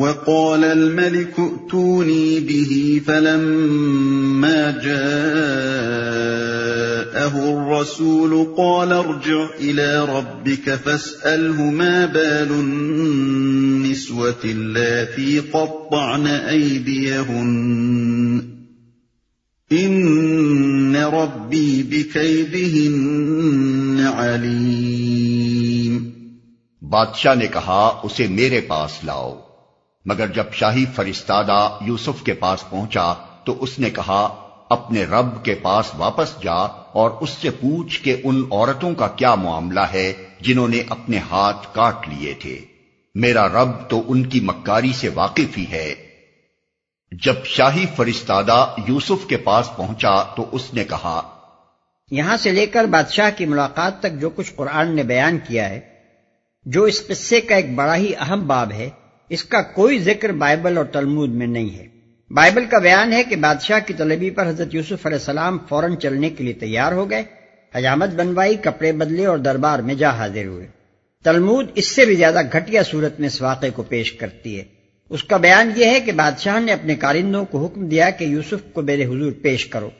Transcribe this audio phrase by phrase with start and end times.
[0.00, 5.00] وقال الملك ائتوني به فلما جاءه
[7.34, 17.46] الرسول قال ارجع إلى ربك فاسأله ما بال النسوة اللاتي قطعن أيديهن.
[19.72, 22.90] إن ربي بكيدهن
[24.14, 26.10] عليم.
[26.82, 29.49] بادشاہ نے کہا، اسے میرے پاس لاؤ۔
[30.04, 33.12] مگر جب شاہی فرستادہ یوسف کے پاس پہنچا
[33.44, 36.54] تو اس نے کہا، اپنے رب کے پاس واپس جا
[36.92, 41.74] اور اس سے پوچھ کہ ان عورتوں کا کیا معاملہ ہے جنہوں نے اپنے ہاتھ
[41.74, 42.60] کاٹ لیے تھے۔
[43.14, 45.94] میرا رب تو ان کی مکاری سے واقف ہی ہے۔
[47.24, 51.20] جب شاہی فرستادہ یوسف کے پاس پہنچا تو اس نے کہا،
[52.10, 55.80] یہاں سے لے کر بادشاہ کی ملاقات تک جو کچھ قرآن نے بیان کیا ہے،
[56.66, 58.90] جو اس قصے کا ایک بڑا ہی اہم باب ہے
[59.30, 61.86] اس کا کوئی ذکر بائبل اور تلمود میں نہیں ہے۔
[62.30, 66.30] بائبل کا بیان ہے کہ بادشاہ کی طلبی پر حضرت یوسف علیہ السلام فوراً چلنے
[66.30, 67.22] کے لیے تیار ہو گئے۔
[67.74, 70.66] حجامت بنوائی، کپڑے بدلے اور دربار میں جا حاضر ہوئے۔
[71.24, 74.64] تلمود اس سے بھی زیادہ گھٹیا صورت میں اس واقعے کو پیش کرتی ہے۔
[75.08, 78.72] اس کا بیان یہ ہے کہ بادشاہ نے اپنے کارندوں کو حکم دیا کہ یوسف
[78.72, 79.90] کو میرے حضور پیش کرو۔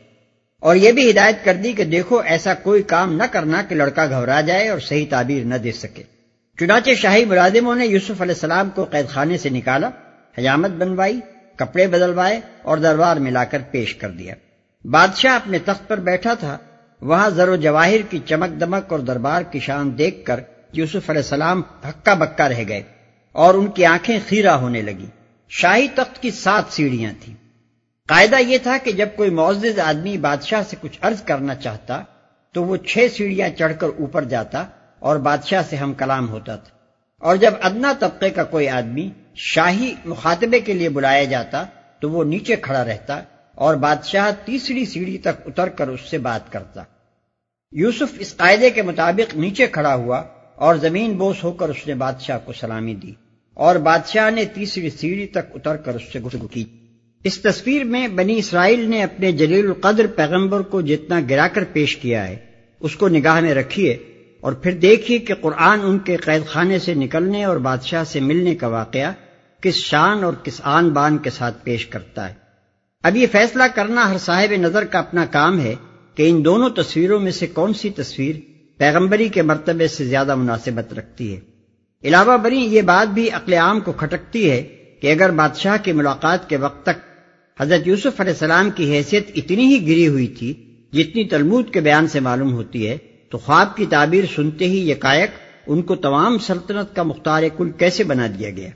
[0.61, 4.07] اور یہ بھی ہدایت کر دی کہ دیکھو ایسا کوئی کام نہ کرنا کہ لڑکا
[4.07, 6.03] گھبرا جائے اور صحیح تعبیر نہ دے سکے۔
[6.61, 9.91] چنانچہ شاہی ملازموں نے یوسف علیہ السلام کو قید خانے سے نکالا
[10.39, 11.21] حجامت بنوائی،
[11.57, 14.35] کپڑے بدلوائے اور دربار میں لا کر پیش کر دیا۔
[14.85, 16.59] بادشاہ اپنے تخت پر بیٹھا تھا۔
[17.01, 20.41] وہاں زر و جواہر کی چمک دمک اور دربار کی شان دیکھ کر
[20.73, 22.83] یوسف علیہ السلام ہکا بکا رہ گئے
[23.33, 25.07] اور ان کی آنکھیں خیرہ ہونے لگی۔
[25.49, 27.35] شاہی تخت کی سات سیڑھیاں تھیں۔
[28.09, 32.03] قاعدہ یہ تھا کہ جب کوئی معزز آدمی بادشاہ سے کچھ عرض کرنا چاہتا
[32.53, 34.65] تو وہ چھ سیڑھیاں چڑھ کر اوپر جاتا
[35.01, 36.77] اور بادشاہ سے ہم کلام ہوتا تھا۔
[37.21, 41.65] اور جب ادنا طبقے کا کوئی آدمی شاہی مخاطبے کے لیے بلایا جاتا،
[42.01, 43.21] تو وہ نیچے کھڑا رہتا
[43.55, 46.83] اور بادشاہ تیسری سیڑھی تک اتر کر اس سے بات کرتا۔
[47.73, 50.23] یوسف اس قاعدے کے مطابق نیچے کھڑا ہوا
[50.57, 53.13] اور زمین بوس ہو کر اس نے بادشاہ کو سلامی دی
[53.55, 56.65] اور بادشاہ نے تیسری سیڑھی تک اتر کر اس سے گفتگو کی۔
[57.25, 61.97] اس تصویر میں بنی اسرائیل نے اپنے جلیل القدر پیغمبر کو جتنا گرا کر پیش
[61.97, 62.37] کیا ہے،
[62.81, 64.10] اس کو نگاہ میں رکھیے۔
[64.41, 68.55] اور پھر دیکھیے کہ قرآن ان کے قید خانے سے نکلنے اور بادشاہ سے ملنے
[68.55, 69.13] کا واقعہ
[69.61, 72.35] کس شان اور کس آن بان کے ساتھ پیش کرتا ہے۔
[73.03, 75.75] اب یہ فیصلہ کرنا ہر صاحب نظر کا اپنا کام ہے
[76.15, 78.37] کہ ان دونوں تصویروں میں سے کون سی تصویر
[78.79, 81.41] پیغمبری کے مرتبے سے زیادہ مناسبت رکھتی ہے۔
[82.05, 84.63] علاوہ بری یہ بات بھی عقل عام کو کھٹکتی ہے
[85.01, 87.01] کہ اگر بادشاہ کی ملاقات کے وقت تک
[87.61, 90.55] حضرت یوسف علیہ السلام کی حیثیت اتنی ہی گری ہوئی تھی
[90.93, 92.99] جتنی تلمود کے بیان سے معلوم ہوتی ہے
[93.31, 95.31] تو خواب کی تعبیر سنتے ہی یہ کائک
[95.67, 98.71] ان کو تمام سلطنت کا مختار کل کیسے بنا دیا گیا؟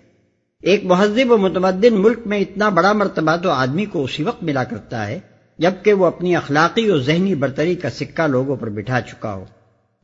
[0.62, 4.64] ایک مہذب و متمدن ملک میں اتنا بڑا مرتبہ تو آدمی کو اسی وقت ملا
[4.64, 5.20] کرتا ہے
[5.58, 9.44] جبکہ وہ اپنی اخلاقی اور ذہنی برتری کا سکہ لوگوں پر بٹھا چکا ہو۔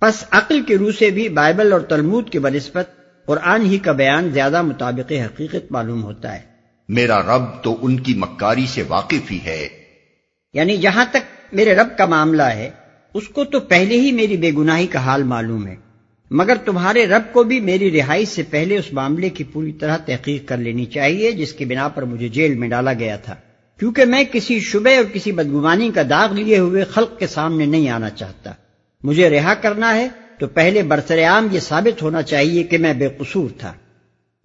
[0.01, 2.89] پس عقل کی روح سے بھی بائبل اور تلمود کی بنسبت
[3.27, 6.41] قرآن ہی کا بیان زیادہ مطابق حقیقت معلوم ہوتا ہے۔
[6.89, 9.69] میرا رب تو ان کی مکاری سے واقف ہی ہے۔
[10.53, 12.71] یعنی جہاں تک میرے رب کا معاملہ ہے
[13.15, 15.75] اس کو تو پہلے ہی میری بے گناہی کا حال معلوم ہے۔
[16.31, 20.49] مگر تمہارے رب کو بھی میری رہائی سے پہلے اس معاملے کی پوری طرح تحقیق
[20.49, 23.35] کر لینی چاہیے، جس کی بنا پر مجھے جیل میں ڈالا گیا تھا۔
[23.79, 27.89] کیونکہ میں کسی شبے اور کسی بدگمانی کا داغ لیے ہوئے خلق کے سامنے نہیں
[27.89, 28.53] آنا چاہتا۔
[29.03, 33.09] مجھے رہا کرنا ہے تو پہلے برسر عام یہ ثابت ہونا چاہیے کہ میں بے
[33.09, 33.73] قصور تھا۔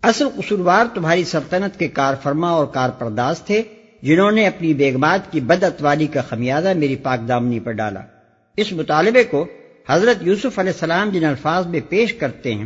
[0.03, 3.61] اصل قصوروار تمہاری سلطنت کے کار فرما اور کار پرداز تھے،
[4.01, 7.99] جنہوں نے اپنی بیگمات کی بد اتواری کا خمیازہ میری پاک دامنی پر ڈالا۔
[8.57, 9.47] اس مطالبے کو
[9.89, 12.65] حضرت یوسف علیہ السلام جن الفاظ میں پیش کرتے ہیں،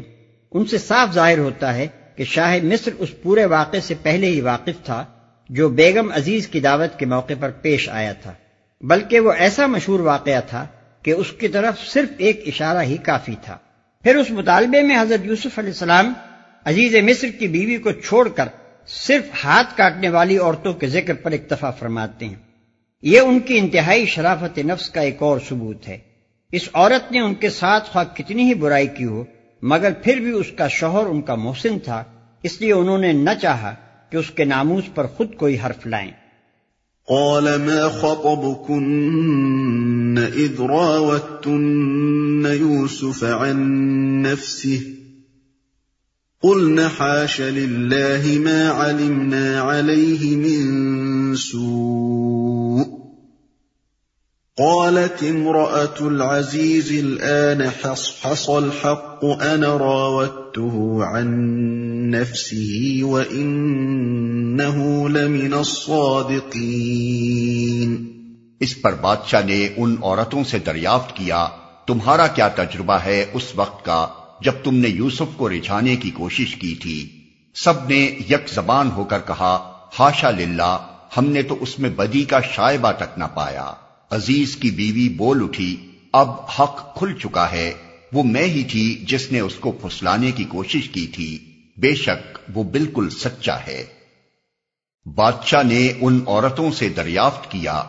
[0.52, 4.42] ان سے صاف ظاہر ہوتا ہے کہ شاہ مصر اس پورے واقعے سے پہلے ہی
[4.42, 5.06] واقف تھا
[5.50, 8.34] جو بیگم عزیز کی دعوت کے موقع پر پیش آیا تھا۔
[8.82, 10.68] بلکہ وہ ایسا مشہور واقعہ تھا
[11.04, 13.58] کہ اس کی طرف صرف ایک اشارہ ہی کافی تھا۔
[14.04, 16.14] پھر اس مطالبے میں حضرت یوسف علیہ السلام
[16.66, 18.46] عزیز مصر کی بیوی کو چھوڑ کر
[18.88, 22.49] صرف ہاتھ کاٹنے والی عورتوں کے ذکر پر اکتفا فرماتے ہیں۔
[23.02, 25.98] یہ ان کی انتہائی شرافت نفس کا ایک اور ثبوت ہے۔
[26.52, 29.24] اس عورت نے ان کے ساتھ خواہ کتنی ہی برائی کی ہو،
[29.62, 32.04] مگر پھر بھی اس کا شوہر ان کا محسن تھا،
[32.44, 33.76] اس لیے انہوں نے نہ چاہا
[34.10, 36.12] کہ اس کے ناموز پر خود کوئی حرف لائیں۔
[37.08, 44.94] قال، ما خطبكن اذ راوتن يوسف عن نفسه؟
[46.42, 52.89] قلنا، حاش لله ما علمنا عليه من سوء.
[54.60, 61.28] قالت امرأة العزيز الآن حصحص الحق، أنا راودته عن
[62.12, 63.56] نفسه وإن
[64.62, 66.60] إِنَّهُ لَمِنَ الصَّادِقِينَ.
[68.60, 71.48] اس پر بادشاہ نے ان عورتوں سے دریافت کیا،
[71.88, 74.08] تمہارا کیا تجربہ ہے اس وقت کا،
[74.42, 77.10] جب تم نے یوسف کو رجھانے کی کوشش کی تھی۔
[77.56, 80.78] سب نے یک زبان ہو کر کہا ہاشا للہ،
[81.18, 83.74] ہم نے تو اس میں بدی کا شائبہ تک نہ پایا۔
[84.12, 85.78] عزیز کی بیوی بول اٹھی
[86.14, 87.74] اب حق کھل چکا ہے
[88.14, 91.40] وہ میں ہی تھی جس نے اس کو پھسلانے کی کوشش کی تھی۔
[91.78, 93.84] بے شک وہ بالکل سچا ہے۔
[95.16, 97.84] بادشاہ نے ان عورتوں سے دریافت کیا۔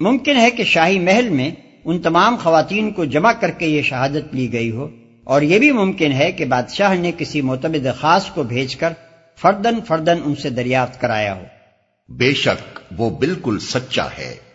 [0.00, 1.50] ممکن ہے کہ شاہی محل میں
[1.84, 4.88] ان تمام خواتین کو جمع کر کے یہ شہادت لی گئی ہو۔
[5.24, 8.92] اور یہ بھی ممکن ہے کہ بادشاہ نے کسی معتمد خاص کو بھیج کر
[9.36, 11.44] فردن فردن ان سے دریافت کرایا ہو۔
[12.08, 14.47] بے شک وہ بالکل سچا ہے۔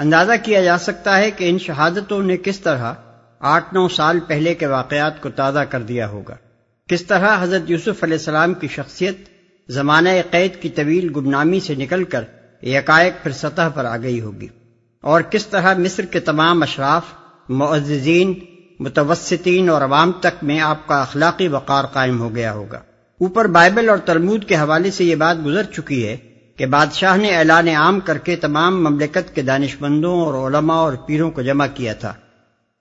[0.00, 2.92] اندازہ کیا جا سکتا ہے کہ ان شہادتوں نے کس طرح
[3.40, 6.36] آٹھ نو سال پہلے کے واقعات کو تازہ کر دیا ہوگا۔
[6.88, 9.16] کس طرح حضرت یوسف علیہ السلام کی شخصیت
[9.68, 12.24] زمانہ قید کی طویل گمنامی سے نکل کر
[12.62, 14.48] یکائق پھر سطح پر آ گئی ہوگی۔
[15.00, 17.02] اور کس طرح مصر کے تمام اشراف،
[17.48, 18.34] معززین،
[18.80, 22.78] متوسطین اور عوام تک میں آپ کا اخلاقی وقار قائم ہو گیا ہوگا۔
[23.20, 26.16] اوپر بائبل اور تلمود کے حوالے سے یہ بات گزر چکی ہے
[26.60, 30.92] کہ بادشاہ نے اعلان عام کر کے تمام مملکت کے دانش مندوں اور علماء اور
[30.92, 32.12] پیروں کو جمع کیا تھا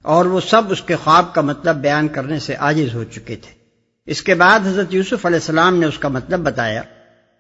[0.04, 3.52] اور وہ سب اس کے خواب کا مطلب بیان کرنے سے عاجز ہو چکے تھے۔
[4.06, 6.82] اس کے بعد حضرت یوسف علیہ السلام نے اس کا مطلب بتایا،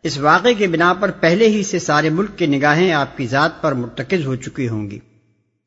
[0.04, 3.62] اس واقعے کے بنا پر پہلے ہی سے سارے ملک کی نگاہیں آپ کی ذات
[3.62, 5.00] پر مرتکز ہو چکی ہوں گی۔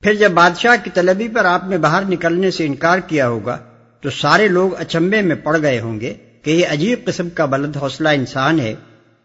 [0.03, 3.59] پھر جب بادشاہ کی طلبی پر آپ نے باہر نکلنے سے انکار کیا ہوگا،
[4.01, 7.77] تو سارے لوگ اچمبے میں پڑ گئے ہوں گے کہ یہ عجیب قسم کا بلند
[7.77, 8.75] حوصلہ انسان ہے۔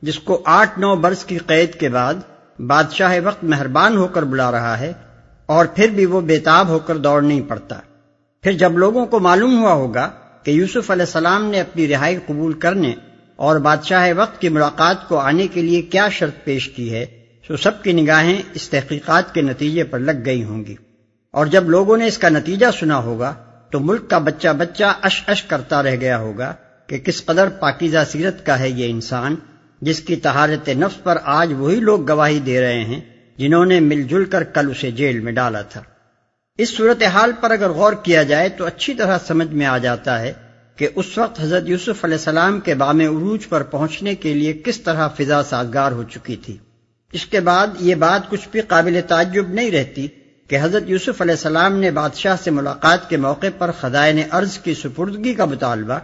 [0.02, 2.14] جس کو آٹھ نو برس کی قید کے بعد
[2.60, 4.94] بادشاہ وقت مہربان ہو کر بلا رہا ہے
[5.46, 7.80] اور پھر بھی وہ بےتاب ہو کر دوڑ نہیں پڑتا۔
[8.42, 10.10] پھر جب لوگوں کو معلوم ہوا ہوگا
[10.44, 12.94] کہ یوسف علیہ السلام نے اپنی رہائی قبول کرنے
[13.36, 17.06] اور بادشاہ وقت کی ملاقات کو آنے کے لیے کیا شرط پیش کی ہے،
[17.48, 20.76] تو سب کی نگاہیں اس تحقیقات کے نتیجے پر لگ گئی ہوں گی۔
[21.32, 23.34] اور جب لوگوں نے اس کا نتیجہ سنا ہوگا،
[23.72, 26.54] تو ملک کا بچہ بچہ اش اش کرتا رہ گیا ہوگا
[26.88, 29.36] کہ کس قدر پاکیزہ سیرت کا ہے یہ انسان۔
[29.82, 33.00] جس کی تہارت نفس پر آج وہی لوگ گواہی دے رہے ہیں
[33.38, 35.82] جنہوں نے مل جل کر کل اسے جیل میں ڈالا تھا۔
[36.58, 40.34] اس صورتحال پر اگر غور کیا جائے تو اچھی طرح سمجھ میں آ جاتا ہے
[40.76, 44.82] کہ اس وقت حضرت یوسف علیہ السلام کے بام عروج پر پہنچنے کے لیے کس
[44.82, 46.58] طرح فضا سازگار ہو چکی تھی۔
[47.12, 50.08] اس کے بعد یہ بات کچھ بھی قابل تعجب نہیں رہتی
[50.48, 54.74] کہ حضرت یوسف علیہ السلام نے بادشاہ سے ملاقات کے موقع پر خدائن ارض کی
[54.74, 56.00] سپردگی کا مطالبہ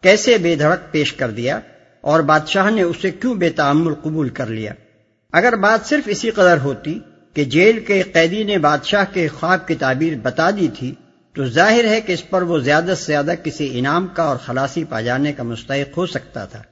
[0.00, 1.60] کیسے بے دھڑک پیش کر دیا۔
[2.00, 4.72] اور بادشاہ نے اسے کیوں بے تعمل قبول کر لیا؟
[5.32, 6.98] اگر بات صرف اسی قدر ہوتی
[7.34, 10.94] کہ جیل کے قیدی نے بادشاہ کے خواب کی تعبیر بتا دی تھی،
[11.32, 14.84] تو ظاہر ہے کہ اس پر وہ زیادہ سے زیادہ کسی انعام کا اور خلاصی
[14.84, 16.62] پا جانے کا مستحق ہو سکتا تھا۔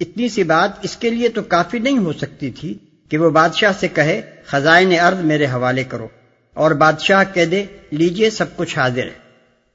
[0.00, 2.78] اتنی سی بات اس کے لیے تو کافی نہیں ہو سکتی تھی
[3.08, 6.08] کہ وہ بادشاہ سے کہے، خزائن ارض میرے حوالے کرو
[6.54, 9.21] اور بادشاہ کہہ دے، لیجیے سب کچھ حاضر ہے۔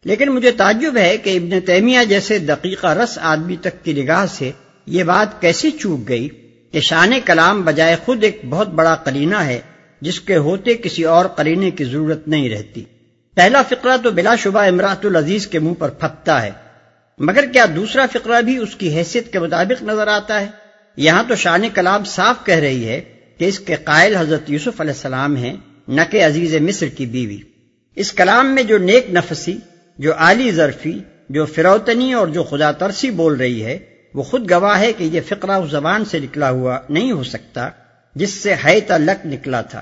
[0.06, 4.52] لیکن مجھے تعجب ہے کہ ابن تیمیہ جیسے دقیقہ رس آدمی تک کی نگاہ سے
[4.86, 6.30] یہ بات کیسے چوک گئی
[6.72, 9.60] کہ شان کلام بجائے خود ایک بہت بڑا قرینہ ہے
[10.02, 12.84] جس کے ہوتے کسی اور قرینے کی ضرورت نہیں رہتی۔
[13.36, 16.65] پہلا فقرہ تو بلا شبہ امراط العزیز کے منہ پر پھپتا ہے۔
[17.20, 20.48] مگر کیا دوسرا فقرہ بھی اس کی حیثیت کے مطابق نظر آتا ہے؟
[20.98, 23.00] یہاں تو شان کلام صاف کہہ رہی ہے
[23.40, 25.56] کہ اس کے قائل حضرت یوسف علیہ السلام ہیں،
[25.88, 27.38] نہ کہ عزیز مصر کی بیوی۔
[27.98, 29.58] اس کلام میں جو نیک نفسی،
[30.00, 30.98] جو عالی ظرفی،
[31.30, 33.78] جو فروتنی اور جو خدا ترسی بول رہی ہے،
[34.16, 37.70] وہ خود گواہ ہے کہ یہ فقرہ اس زبان سے نکلا ہوا نہیں ہو سکتا،
[38.16, 39.82] جس سے حیت لک نکلا تھا،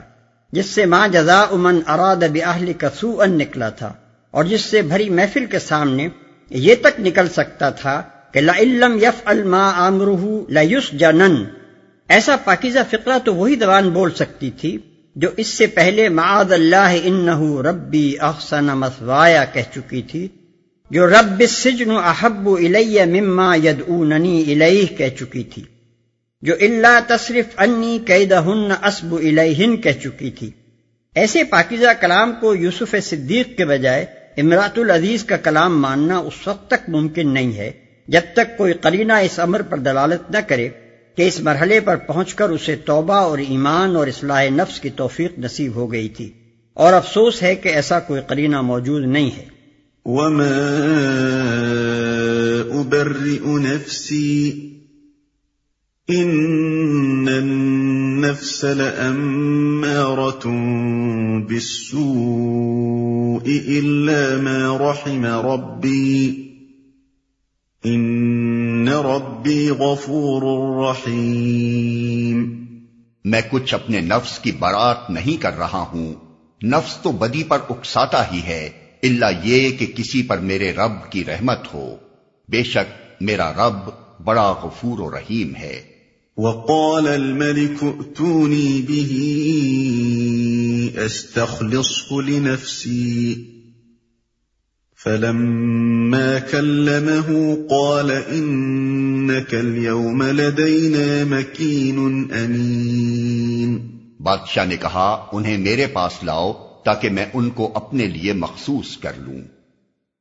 [0.53, 3.93] جس سے ماں جزا امن اراد بہلی کسو ان نکلا تھا،
[4.33, 6.07] اور جس سے بھری محفل کے سامنے
[6.53, 11.43] یہ تک نکل سکتا تھا کہ علم یف الما آمرہ لس جنن
[12.09, 14.77] ایسا پاکیزہ فقرہ تو وہی زبان بول سکتی تھی
[15.15, 20.27] جو اس سے پہلے معاذ اللہ انہو ربی احسن مسوایا کہہ چکی تھی،
[20.91, 25.63] جو رب السجن احب الیہ مما یدعوننی الیہ کہہ چکی تھی،
[26.41, 30.51] جو اللہ تصرف انی قیدہن اسب الیہن کہہ چکی تھی۔
[31.15, 34.05] ایسے پاکیزہ کلام کو یوسف صدیق کے بجائے
[34.37, 37.71] امراط العزیز کا کلام ماننا اس وقت تک ممکن نہیں ہے
[38.07, 40.69] جب تک کوئی قرینہ اس امر پر دلالت نہ کرے
[41.15, 45.39] کہ اس مرحلے پر پہنچ کر اسے توبہ اور ایمان اور اصلاح نفس کی توفیق
[45.39, 46.31] نصیب ہو گئی تھی۔
[46.73, 49.45] اور افسوس ہے کہ ایسا کوئی قرینہ موجود نہیں ہے۔
[50.05, 50.49] وما
[52.79, 54.69] ابرئ نفسی
[56.07, 57.27] ان
[58.23, 58.65] النفس
[61.49, 66.49] بالسوء الا ما رحم ربی
[67.83, 70.41] ان ربی غفور
[70.85, 72.65] رحیم
[73.25, 76.13] میں کچھ اپنے نفس کی برات نہیں کر رہا ہوں۔
[76.63, 78.69] نفس تو بدی پر اکساتا ہی ہے۔
[79.03, 81.95] اللہ یہ کہ کسی پر میرے رب کی رحمت ہو۔
[82.47, 83.89] بے شک میرا رب
[84.23, 85.92] بڑا غفور و رحیم ہے۔
[86.37, 89.29] وقال الملك ائتوني به
[91.05, 93.33] استخلصه لنفسي.
[95.03, 97.37] فلما كلمه
[97.69, 103.77] قال انك اليوم لدينا مكين امين
[104.19, 106.53] بادشاہ نے کہا، انہیں میرے پاس لاؤ
[106.85, 109.41] تاکہ میں ان کو اپنے لیے مخصوص کر لوں۔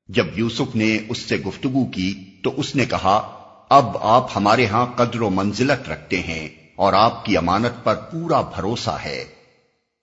[0.09, 2.15] جب یوسف نے اس سے گفتگو کی
[2.45, 3.42] تو اس نے کہا
[3.73, 8.41] اب آپ ہمارے ہاں قدر و منزلت رکھتے ہیں اور آپ کی امانت پر پورا
[8.41, 9.25] بھروسہ ہے۔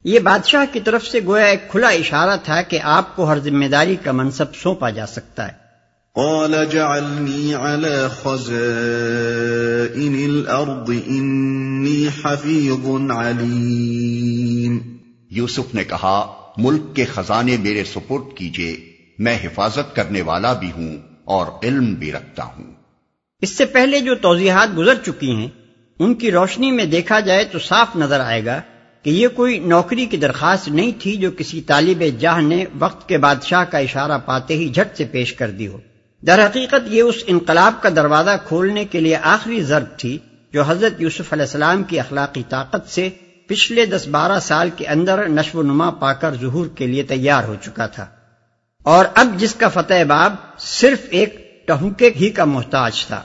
[0.04, 3.66] یہ بادشاہ کی طرف سے گویا ایک کھلا اشارہ تھا کہ آپ کو ہر ذمہ
[3.66, 5.52] داری کا منصب سونپا جا سکتا ہے۔
[6.16, 14.98] قال جعلنی على خزائن الارض انی حفیظ علیم۔
[15.30, 18.78] یوسف نے کہا ملک کے خزانے میرے سپرد کیجیے
[19.20, 22.79] میں حفاظت کرنے والا بھی ہوں اور علم بھی رکھتا ہوں۔
[23.42, 25.48] اس سے پہلے جو توضیحات گزر چکی ہیں،
[26.00, 28.62] ان کی روشنی میں دیکھا جائے تو صاف نظر آئے گا
[29.04, 33.18] کہ یہ کوئی نوکری کی درخواست نہیں تھی جو کسی طالب جاہ نے وقت کے
[33.18, 35.78] بادشاہ کا اشارہ پاتے ہی جھٹ سے پیش کر دی ہو۔
[36.22, 40.18] در حقیقت یہ اس انقلاب کا دروازہ کھولنے کے لیے آخری ضرب تھی
[40.54, 43.10] جو حضرت یوسف علیہ السلام کی اخلاقی طاقت سے
[43.48, 47.44] پچھلے دس بارہ سال کے اندر نشو و نما پا کر ظہور کے لیے تیار
[47.44, 48.06] ہو چکا تھا۔
[48.84, 53.22] اور اب جس کا فتح باب صرف ایک ٹہنکے ہی کا محتاج تھا۔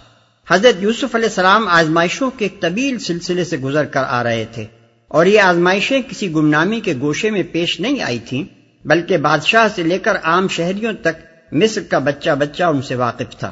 [0.51, 4.65] حضرت یوسف علیہ السلام آزمائشوں کے ایک طویل سلسلے سے گزر کر آ رہے تھے
[5.09, 8.45] اور یہ آزمائشیں کسی گمنامی کے گوشے میں پیش نہیں آئی تھیں،
[8.85, 11.23] بلکہ بادشاہ سے لے کر عام شہریوں تک
[11.53, 13.51] مصر کا بچہ بچہ ان سے واقف تھا۔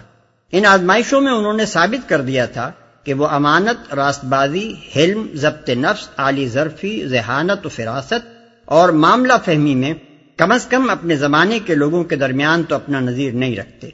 [0.53, 2.73] ان آزمائشوں میں انہوں نے ثابت کر دیا تھا
[3.05, 8.29] کہ وہ امانت راست بازی حلم، ضبط نفس عالی ظرفی، ذہانت و فراست
[8.65, 9.95] اور معاملہ فہمی میں
[10.37, 13.91] کم از کم اپنے زمانے کے لوگوں کے درمیان تو اپنا نظیر نہیں رکھتے۔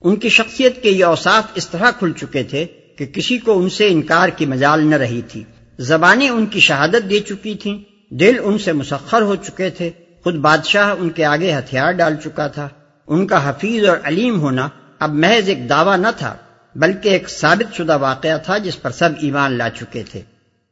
[0.00, 2.66] ان کی شخصیت کے یہ اوصاف اس طرح کھل چکے تھے
[2.98, 5.44] کہ کسی کو ان سے انکار کی مجال نہ رہی تھی۔
[5.78, 7.78] زبانیں ان کی شہادت دے چکی تھیں۔
[8.14, 9.90] دل ان سے مسخر ہو چکے تھے۔
[10.24, 12.68] خود بادشاہ ان کے آگے ہتھیار ڈال چکا تھا۔
[13.06, 16.36] ان کا حفیظ اور علیم ہونا اب محض ایک دعویٰ نہ تھا،
[16.74, 20.20] بلکہ ایک ثابت شدہ واقعہ تھا جس پر سب ایمان لا چکے تھے۔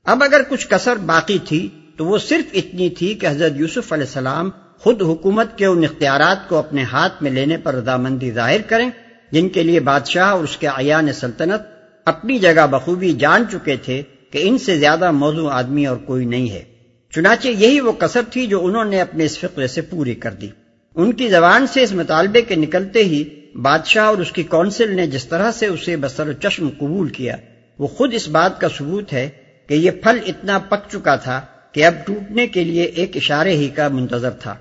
[0.04, 4.04] اب اگر کچھ کسر باقی تھی تو وہ صرف اتنی تھی کہ حضرت یوسف علیہ
[4.04, 8.90] السلام خود حکومت کے ان اختیارات کو اپنے ہاتھ میں لینے پر رضامندی ظاہر کریں۔
[9.35, 11.61] جن کے لیے بادشاہ اور اس کے عیان سلطنت
[12.05, 16.50] اپنی جگہ بخوبی جان چکے تھے کہ ان سے زیادہ موضوع آدمی اور کوئی نہیں
[16.50, 16.62] ہے۔
[17.11, 20.49] چنانچہ یہی وہ کثر تھی جو انہوں نے اپنے اس فقرے سے پوری کر دی۔
[20.95, 23.25] ان کی زبان سے اس مطالبے کے نکلتے ہی
[23.62, 27.37] بادشاہ اور اس کی کونسل نے جس طرح سے اسے بسر و چشم قبول کیا،
[27.79, 29.29] وہ خود اس بات کا ثبوت ہے
[29.67, 31.41] کہ یہ پھل اتنا پک چکا تھا
[31.73, 34.57] کہ اب ٹوٹنے کے لیے ایک اشارے ہی کا منتظر تھا۔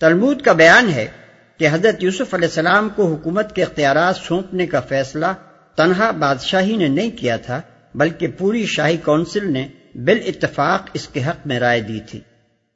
[0.00, 1.06] تلمود کا بیان ہے
[1.58, 5.26] کہ حضرت یوسف علیہ السلام کو حکومت کے اختیارات سونپنے کا فیصلہ
[5.76, 7.60] تنہا بادشاہی نے نہیں کیا تھا،
[7.94, 12.20] بلکہ پوری شاہی کونسل نے بال اتفاق اس کے حق میں رائے دی تھی۔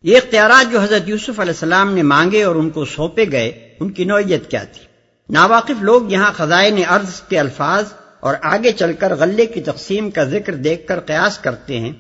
[0.03, 3.93] یہ اختیارات جو حضرت یوسف علیہ السلام نے مانگے اور ان کو سونپے گئے، ان
[3.93, 4.87] کی نوعیت کیا تھی؟
[5.31, 7.85] ناواقف لوگ یہاں خزائن ارض کے الفاظ
[8.21, 11.93] اور آگے چل کر غلے کی تقسیم کا ذکر دیکھ کر قیاس کرتے ہیں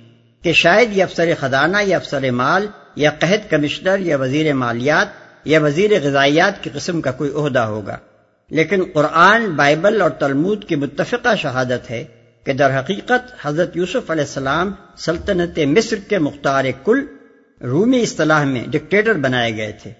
[0.42, 5.08] کہ شاید یہ افسر خزانہ یا افسر مال یا قحط کمشنر یا وزیر مالیات
[5.44, 7.96] یا وزیر غذائیات کی قسم کا کوئی عہدہ ہوگا۔
[8.50, 12.04] لیکن قرآن، بائبل اور تلمود کی متفقہ شہادت ہے
[12.44, 17.06] کہ در حقیقت حضرت یوسف علیہ السلام سلطنت مصر کے مختار کل
[17.62, 19.90] رومی اصطلاح میں ڈکٹیٹر بنائے گئے تھے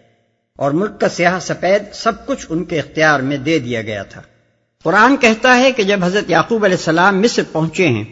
[0.57, 4.23] اور ملک کا سیاہ سفید سب کچھ ان کے اختیار میں دے دیا گیا تھا۔
[4.83, 8.05] قرآن کہتا ہے کہ جب حضرت یعقوب علیہ السلام مصر پہنچے ہیں،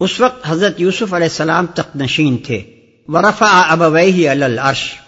[0.00, 2.62] اس وقت حضرت یوسف علیہ السلام تخت نشین تھے
[3.08, 5.05] ورفا ابویہ العرش۔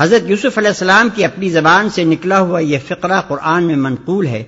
[0.00, 4.26] حضرت یوسف علیہ السلام کی اپنی زبان سے نکلا ہوا یہ فقرہ قرآن میں منقول
[4.26, 4.44] ہے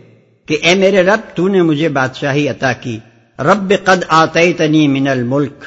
[0.46, 2.98] کہ اے میرے رب، تو نے مجھے بادشاہی عطا کی۔
[3.38, 5.64] رب قد آتیتنی من الملک۔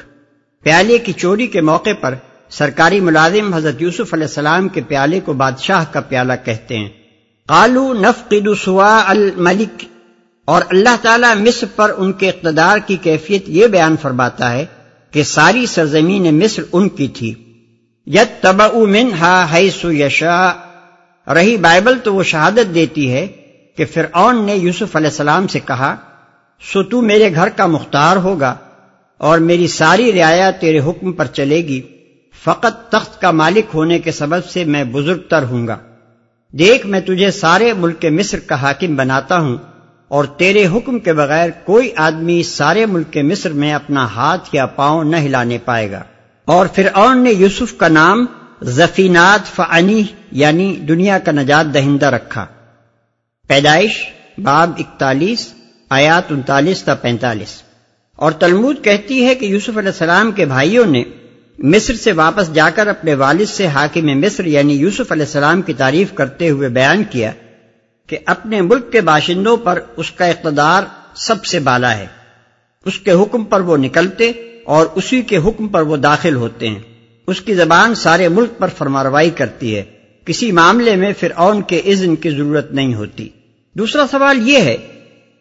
[0.63, 2.15] پیالے کی چوری کے موقع پر
[2.49, 6.89] سرکاری ملازم حضرت یوسف علیہ السلام کے پیالے کو بادشاہ کا پیالہ کہتے ہیں۔
[7.47, 9.85] قالو نفقد سوا الملک۔
[10.45, 14.65] اور اللہ تعالیٰ مصر پر ان کے اقتدار کی کیفیت یہ بیان فرماتا ہے
[15.11, 17.33] کہ ساری سرزمین مصر ان کی تھی۔
[18.05, 20.53] یت تب من ہا سو یشا
[21.33, 23.27] رہی بائبل تو وہ شہادت دیتی ہے
[23.77, 25.95] کہ فرعون نے یوسف علیہ السلام سے کہا،
[26.61, 28.55] سو تو میرے گھر کا مختار ہوگا
[29.17, 31.81] اور میری ساری رعایا تیرے حکم پر چلے گی۔
[32.43, 35.77] فقط تخت کا مالک ہونے کے سبب سے میں بزرگ تر ہوں گا۔
[36.51, 39.57] دیکھ میں تجھے سارے ملک مصر کا حاکم بناتا ہوں
[40.07, 45.03] اور تیرے حکم کے بغیر کوئی آدمی سارے ملک مصر میں اپنا ہاتھ یا پاؤں
[45.03, 46.03] نہ ہلانے پائے گا۔
[46.51, 48.25] اور پھر نے یوسف کا نام
[48.61, 52.45] زفینات فعنی یعنی دنیا کا نجات دہندہ رکھا۔
[53.47, 53.91] پیدائش،
[54.37, 55.53] باب اکتالیس،
[55.89, 57.63] آیات انتالیس تا پینتالیس۔
[58.15, 61.03] اور تلمود کہتی ہے کہ یوسف علیہ السلام کے بھائیوں نے
[61.59, 65.73] مصر سے واپس جا کر اپنے والد سے حاکم مصر یعنی یوسف علیہ السلام کی
[65.73, 67.31] تعریف کرتے ہوئے بیان کیا
[68.07, 70.83] کہ اپنے ملک کے باشندوں پر اس کا اقتدار
[71.15, 72.07] سب سے بالا ہے۔
[72.85, 74.31] اس کے حکم پر وہ نکلتے
[74.63, 76.79] اور اسی کے حکم پر وہ داخل ہوتے ہیں۔
[77.27, 79.83] اس کی زبان سارے ملک پر فرماروائی کرتی ہے۔
[80.25, 83.29] کسی معاملے میں پھر اون کے اذن کی ضرورت نہیں ہوتی۔
[83.73, 84.77] دوسرا سوال یہ ہے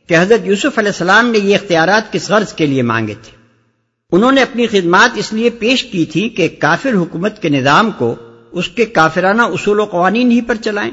[0.08, 3.36] کہ حضرت یوسف علیہ السلام نے یہ اختیارات کس غرض کے لیے مانگے تھے؟
[4.12, 8.14] انہوں نے اپنی خدمات اس لیے پیش کی تھی کہ کافر حکومت کے نظام کو
[8.52, 10.90] اس کے کافرانہ اصول و قوانین ہی پر چلائیں۔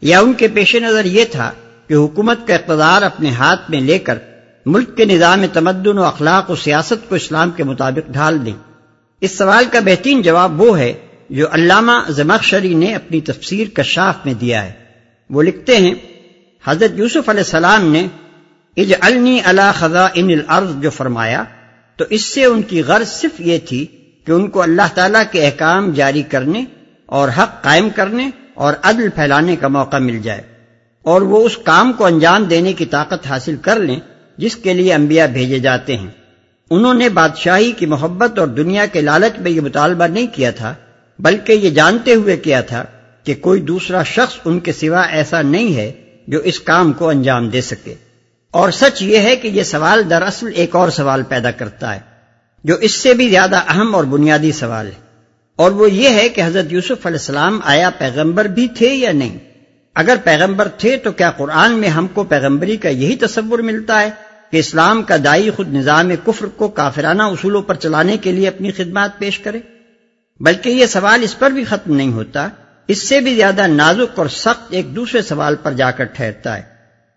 [0.00, 1.52] یا ان کے پیش نظر یہ تھا
[1.86, 4.18] کہ حکومت کا اقتدار اپنے ہاتھ میں لے کر
[4.66, 8.52] ملک کے نظام تمدن و اخلاق و سیاست کو اسلام کے مطابق ڈھال دیں۔
[9.20, 10.92] اس سوال کا بہترین جواب وہ ہے
[11.30, 14.72] جو علامہ زمخشری نے اپنی تفسیر کشاف میں دیا ہے۔
[15.30, 15.94] وہ لکھتے ہیں،
[16.64, 18.06] حضرت یوسف علیہ السلام نے
[18.76, 21.44] اج النی اللہ خزا ان الارض، جو فرمایا،
[21.96, 23.86] تو اس سے ان کی غرض صرف یہ تھی
[24.24, 26.64] کہ ان کو اللہ تعالیٰ کے احکام جاری کرنے
[27.06, 30.42] اور حق قائم کرنے اور عدل پھیلانے کا موقع مل جائے
[31.02, 34.00] اور وہ اس کام کو انجام دینے کی طاقت حاصل کر لیں۔
[34.42, 36.10] جس کے لیے انبیاء بھیجے جاتے ہیں۔
[36.70, 40.74] انہوں نے بادشاہی کی محبت اور دنیا کے لالچ میں یہ مطالبہ نہیں کیا تھا،
[41.18, 42.84] بلکہ یہ جانتے ہوئے کیا تھا
[43.24, 45.92] کہ کوئی دوسرا شخص ان کے سوا ایسا نہیں ہے
[46.28, 47.94] جو اس کام کو انجام دے سکے۔
[48.50, 52.00] اور سچ یہ ہے کہ یہ سوال دراصل ایک اور سوال پیدا کرتا ہے،
[52.64, 55.00] جو اس سے بھی زیادہ اہم اور بنیادی سوال ہے۔
[55.56, 59.38] اور وہ یہ ہے کہ حضرت یوسف علیہ السلام آیا پیغمبر بھی تھے یا نہیں۔
[59.94, 64.31] اگر پیغمبر تھے تو کیا قرآن میں ہم کو پیغمبری کا یہی تصور ملتا ہے؟
[64.52, 68.72] کہ اسلام کا دائی خود نظام کفر کو کافرانہ اصولوں پر چلانے کے لیے اپنی
[68.72, 69.60] خدمات پیش کرے۔
[70.40, 72.48] بلکہ یہ سوال اس پر بھی ختم نہیں ہوتا،
[72.88, 76.62] اس سے بھی زیادہ نازک اور سخت ایک دوسرے سوال پر جا کر ٹھہرتا ہے۔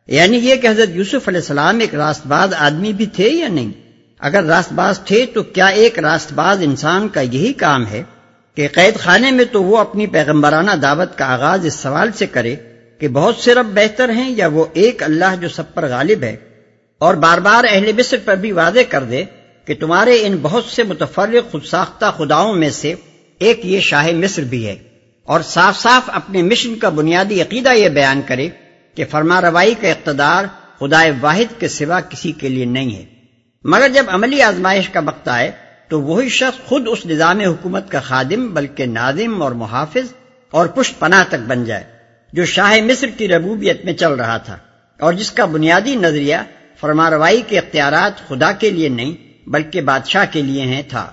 [0.08, 3.72] یعنی یہ کہ حضرت یوسف علیہ السلام ایک راست باز آدمی بھی تھے یا نہیں؟
[4.20, 8.04] اگر راست باز تھے تو کیا ایک راست باز انسان کا یہی کام ہے
[8.56, 12.56] کہ قید خانے میں تو وہ اپنی پیغمبرانہ دعوت کا آغاز اس سوال سے کرے
[13.00, 16.36] کہ بہت سے رب بہتر ہیں یا وہ ایک اللہ جو سب پر غالب ہے؟
[16.98, 19.24] اور بار بار اہل مصر پر بھی واضح کر دے
[19.66, 22.94] کہ تمہارے ان بہت سے متفرق خود ساختہ خداؤں میں سے
[23.40, 24.76] ایک یہ شاہ مصر بھی ہے۔
[25.24, 28.50] اور صاف صاف اپنے مشن کا بنیادی عقیدہ یہ بیان کرے
[28.96, 30.46] کہ فرما روائی کا اقتدار
[30.80, 33.06] خدا واحد کے سوا کسی کے لیے نہیں ہے۔
[33.64, 35.52] مگر جب عملی آزمائش کا وقت آئے
[35.90, 40.14] تو وہی شخص خود اس نظام حکومت کا خادم بلکہ نادم اور محافظ
[40.52, 41.84] اور پشت پناہ تک بن جائے،
[42.34, 44.58] جو شاہ مصر کی ربوبیت میں چل رہا تھا۔
[45.00, 46.36] اور جس کا بنیادی نظریہ
[46.86, 49.14] فرماروائی کے اختیارات خدا کے لیے نہیں،
[49.50, 51.12] بلکہ بادشاہ کے لیے ہیں تھا۔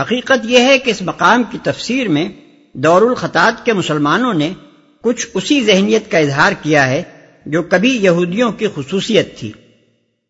[0.00, 2.28] حقیقت یہ ہے کہ اس مقام کی تفسیر میں
[2.72, 4.52] دور الخطاط کے مسلمانوں نے
[5.00, 7.02] کچھ اسی ذہنیت کا اظہار کیا ہے
[7.46, 9.52] جو کبھی یہودیوں کی خصوصیت تھی۔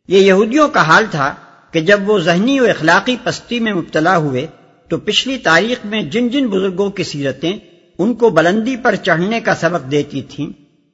[0.08, 1.34] یہ یہودیوں کا حال تھا
[1.70, 4.46] کہ جب وہ ذہنی و اخلاقی پستی میں مبتلا ہوئے،
[4.88, 7.56] تو پچھلی تاریخ میں جن جن بزرگوں کی سیرتیں
[7.98, 10.46] ان کو بلندی پر چڑھنے کا سبق دیتی تھیں،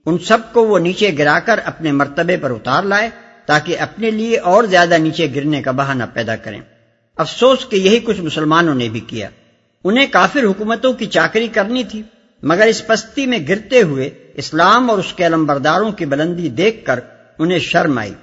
[0.07, 3.11] ان سب کو وہ نیچے گرا کر اپنے مرتبے پر اتار لائے
[3.47, 6.61] تاکہ اپنے لیے اور زیادہ نیچے گرنے کا بہانہ پیدا کریں۔
[7.17, 9.29] افسوس کہ یہی کچھ مسلمانوں نے بھی کیا۔
[9.85, 12.03] انہیں کافر حکومتوں کی چاکری کرنی تھی،
[12.43, 16.85] مگر اس پستی میں گرتے ہوئے اسلام اور اس کے علم برداروں کی بلندی دیکھ
[16.85, 17.01] کر
[17.39, 18.15] انہیں شرم آئی۔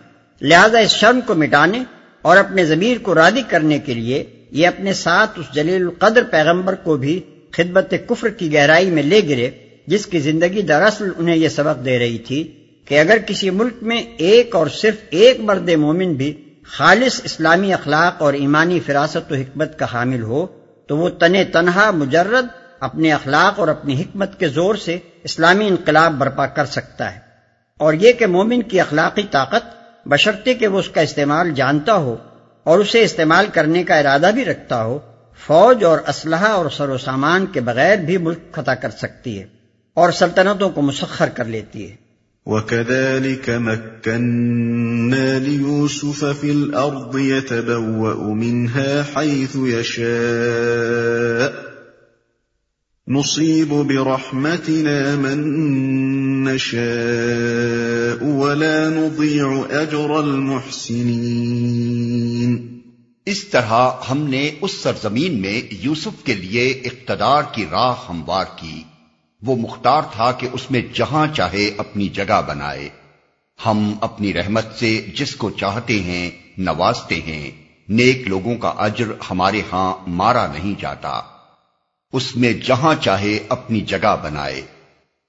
[0.42, 1.84] لہذا اس شرم کو مٹانے
[2.22, 6.76] اور اپنے ضمیر کو رادی کرنے کے لیے یہ اپنے ساتھ اس جلیل القدر پیغمبر
[6.76, 7.20] کو بھی
[7.52, 9.50] خدمت کفر کی گہرائی میں لے گرے،
[9.88, 12.61] جس کی زندگی دراصل انہیں یہ سبق دے رہی تھی۔
[12.92, 18.22] کہ اگر کسی ملک میں ایک اور صرف ایک مرد مومن بھی خالص اسلامی اخلاق
[18.22, 20.46] اور ایمانی فراست و حکمت کا حامل ہو،
[20.88, 22.46] تو وہ تن تنہا مجرد
[22.80, 27.20] اپنے اخلاق اور اپنی حکمت کے زور سے اسلامی انقلاب برپا کر سکتا ہے۔
[27.78, 29.64] اور یہ کہ مومن کی اخلاقی طاقت
[30.08, 32.16] بشرطے کہ وہ اس کا استعمال جانتا ہو
[32.64, 35.00] اور اسے استعمال کرنے کا ارادہ بھی رکھتا ہو،
[35.48, 39.46] فوج اور اسلحہ اور سر و سامان کے بغیر بھی ملک فتح کر سکتی ہے
[39.94, 42.01] اور سلطنتوں کو مسخر کر لیتی ہے۔
[42.46, 51.72] وَكَذَلِكَ مَكَّنَّا لِيُوسُفَ فِي الْأَرْضِ يَتَبَوَّأُ مِنْهَا حَيْثُ يَشَاءُ
[53.08, 62.58] نُصِيبُ بِرَحْمَتِنَا مَن نَّشَاءُ وَلَا نُضِيعُ أَجْرَ الْمُحْسِنِينَ۔
[63.26, 68.84] اس طرح ہم نے اس سرزمین میں یوسف کے لیے اقتدار کی راہ ہموار کی۔
[69.44, 72.90] وہ مختار تھا کہ اس میں جہاں چاہے اپنی جگہ بنائے۔
[73.66, 77.52] ہم اپنی رحمت سے جس کو چاہتے ہیں نوازتے ہیں۔
[77.90, 81.22] نیک لوگوں کا اجر ہمارے ہاں مارا نہیں جاتا۔
[82.14, 84.62] اس میں جہاں چاہے اپنی جگہ بنائے۔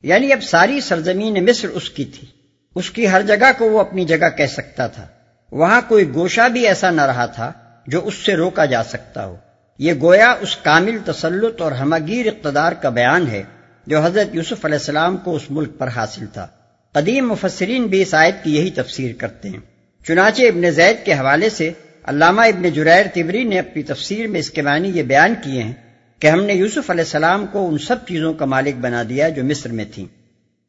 [0.03, 2.29] یعنی اب ساری سرزمین مصر اس کی تھی۔
[2.75, 5.07] اس کی ہر جگہ کو وہ اپنی جگہ کہہ سکتا تھا۔
[5.53, 7.53] وہاں کوئی گوشہ بھی ایسا نہ رہا تھا
[7.87, 9.37] جو اس سے روکا جا سکتا ہو۔
[9.79, 13.43] یہ گویا اس کامل تسلط اور ہمگیر اقتدار کا بیان ہے۔
[13.87, 16.47] جو حضرت یوسف علیہ السلام کو اس ملک پر حاصل تھا۔
[16.93, 19.61] قدیم مفسرین بھی اس آیت کی یہی تفسیر کرتے ہیں۔
[20.07, 21.73] چنانچہ ابن زید کے حوالے سے
[22.05, 25.73] علامہ ابن جریر تبری نے اپنی تفسیر میں اس کے معنی یہ بیان کیے ہیں
[26.19, 29.45] کہ ہم نے یوسف علیہ السلام کو ان سب چیزوں کا مالک بنا دیا جو
[29.45, 30.07] مصر میں تھیں۔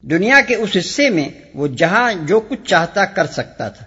[0.02, 3.86] دنیا کے اس حصے میں وہ جہاں جو کچھ چاہتا کر سکتا تھا۔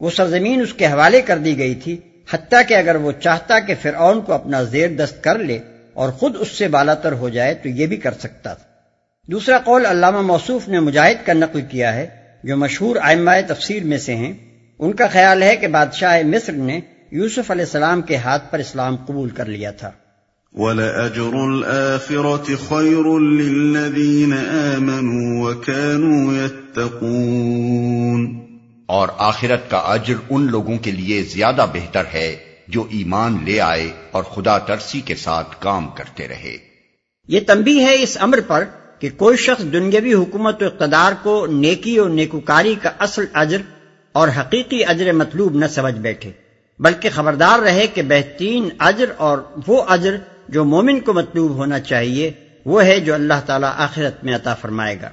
[0.00, 1.96] وہ سرزمین اس کے حوالے کر دی گئی تھی،
[2.30, 5.58] حتیٰ کہ اگر وہ چاہتا کہ فرعون کو اپنا زیر دست کر لے
[5.94, 8.67] اور خود اس سے بالاتر ہو جائے تو یہ بھی کر سکتا تھا۔
[9.30, 12.06] دوسرا قول علامہ موصوف نے مجاہد کا نقل کیا ہے
[12.44, 14.32] جو مشہور آئمہ تفسیر میں سے ہیں۔
[14.78, 18.96] ان کا خیال ہے کہ بادشاہ مصر نے یوسف علیہ السلام کے ہاتھ پر اسلام
[18.96, 19.90] قبول کر لیا تھا۔
[20.52, 24.34] وَلَأَجْرُ الْآخِرَةِ خَيْرٌ لِّلَّذِينَ
[24.74, 28.38] آمَنُوا وَكَانُوا يَتَّقُونَ۔
[28.86, 32.36] اور آخرت کا اجر ان لوگوں کے لیے زیادہ بہتر ہے
[32.68, 36.56] جو ایمان لے آئے اور خدا ترسی کے ساتھ کام کرتے رہے۔
[37.28, 38.64] یہ تنبیہ ہے اس امر پر
[38.98, 43.58] کہ کوئی شخص دنیاوی حکومت و اقتدار کو نیکی اور نیکوکاری کا اصل اجر
[44.12, 46.30] اور حقیقی اجر مطلوب نہ سمجھ بیٹھے،
[46.80, 50.16] بلکہ خبردار رہے کہ بہترین اجر اور وہ اجر
[50.48, 52.32] جو مومن کو مطلوب ہونا چاہیے،
[52.64, 55.10] وہ ہے جو اللہ تعالیٰ آخرت میں عطا فرمائے گا۔